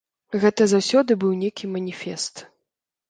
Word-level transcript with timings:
Гэта 0.45 0.65
заўсёды 0.71 1.17
быў 1.25 1.35
нейкі 1.43 1.69
маніфест. 1.75 2.47